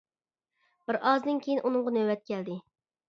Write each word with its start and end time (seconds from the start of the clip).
بىر 0.87 0.97
ئازدىن 1.11 1.41
كېيىن 1.43 1.61
ئۇنىڭغا 1.67 1.95
نۆۋەت 1.99 2.25
كەلدى. 2.31 2.57